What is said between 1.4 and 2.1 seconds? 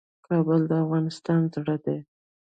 زړه دی